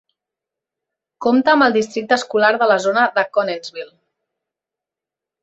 Compta 1.25 1.53
amb 1.53 1.65
el 1.65 1.75
Districte 1.75 2.17
Escolar 2.21 2.49
de 2.63 2.69
la 2.73 2.79
Zona 2.87 3.05
de 3.19 3.27
Connellsville. 3.39 3.95